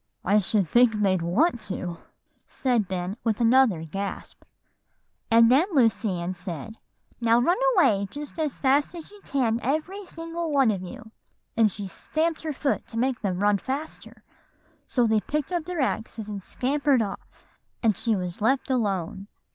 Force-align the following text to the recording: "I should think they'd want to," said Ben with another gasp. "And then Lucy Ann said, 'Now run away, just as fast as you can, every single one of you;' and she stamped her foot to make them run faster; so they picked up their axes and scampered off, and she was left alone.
"I 0.25 0.39
should 0.39 0.67
think 0.67 0.93
they'd 0.95 1.21
want 1.21 1.61
to," 1.67 1.97
said 2.47 2.87
Ben 2.87 3.17
with 3.23 3.39
another 3.39 3.83
gasp. 3.85 4.43
"And 5.29 5.51
then 5.51 5.67
Lucy 5.73 6.09
Ann 6.19 6.33
said, 6.33 6.77
'Now 7.19 7.39
run 7.39 7.59
away, 7.75 8.07
just 8.09 8.39
as 8.39 8.57
fast 8.57 8.95
as 8.95 9.11
you 9.11 9.21
can, 9.27 9.59
every 9.61 10.07
single 10.07 10.49
one 10.51 10.71
of 10.71 10.81
you;' 10.81 11.11
and 11.55 11.71
she 11.71 11.85
stamped 11.85 12.41
her 12.41 12.51
foot 12.51 12.87
to 12.87 12.97
make 12.97 13.21
them 13.21 13.37
run 13.41 13.59
faster; 13.59 14.23
so 14.87 15.05
they 15.05 15.19
picked 15.21 15.51
up 15.51 15.65
their 15.65 15.81
axes 15.81 16.27
and 16.29 16.41
scampered 16.41 17.03
off, 17.03 17.45
and 17.83 17.95
she 17.95 18.15
was 18.15 18.41
left 18.41 18.71
alone. 18.71 19.27